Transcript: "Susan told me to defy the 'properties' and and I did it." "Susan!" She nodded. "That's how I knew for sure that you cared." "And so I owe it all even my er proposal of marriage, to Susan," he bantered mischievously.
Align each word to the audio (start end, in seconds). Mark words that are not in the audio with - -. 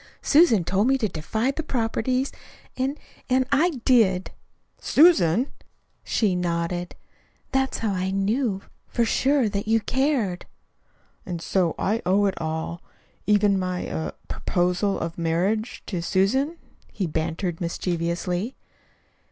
"Susan 0.23 0.63
told 0.63 0.87
me 0.87 0.97
to 0.97 1.07
defy 1.07 1.51
the 1.51 1.61
'properties' 1.61 2.31
and 2.75 2.97
and 3.29 3.45
I 3.51 3.69
did 3.85 4.29
it." 4.29 4.29
"Susan!" 4.79 5.51
She 6.03 6.33
nodded. 6.35 6.95
"That's 7.51 7.77
how 7.77 7.91
I 7.91 8.09
knew 8.09 8.63
for 8.87 9.05
sure 9.05 9.47
that 9.49 9.67
you 9.67 9.79
cared." 9.79 10.47
"And 11.23 11.39
so 11.39 11.75
I 11.77 12.01
owe 12.03 12.25
it 12.25 12.33
all 12.41 12.81
even 13.27 13.59
my 13.59 13.85
er 13.89 14.13
proposal 14.27 14.97
of 14.99 15.19
marriage, 15.19 15.83
to 15.85 16.01
Susan," 16.01 16.57
he 16.91 17.05
bantered 17.05 17.61
mischievously. 17.61 18.55